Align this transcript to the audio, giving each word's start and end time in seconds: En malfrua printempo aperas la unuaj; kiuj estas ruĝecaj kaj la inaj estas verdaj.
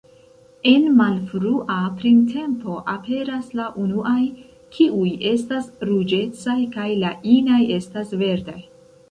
En 0.69 0.85
malfrua 0.99 1.75
printempo 1.99 2.77
aperas 2.93 3.51
la 3.59 3.67
unuaj; 3.83 4.17
kiuj 4.79 5.07
estas 5.35 5.69
ruĝecaj 5.91 6.57
kaj 6.79 6.89
la 7.07 7.15
inaj 7.37 7.63
estas 7.79 8.19
verdaj. 8.25 8.59